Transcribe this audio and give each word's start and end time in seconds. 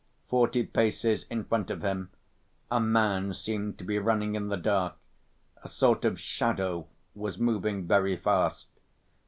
Forty 0.29 0.63
paces 0.63 1.27
in 1.29 1.43
front 1.43 1.69
of 1.69 1.83
him 1.83 2.09
a 2.71 2.79
man 2.79 3.35
seemed 3.35 3.77
to 3.77 3.83
be 3.83 3.99
running 3.99 4.33
in 4.33 4.47
the 4.47 4.57
dark, 4.57 4.95
a 5.63 5.67
sort 5.67 6.05
of 6.05 6.19
shadow 6.19 6.87
was 7.13 7.37
moving 7.37 7.85
very 7.85 8.17
fast. 8.17 8.65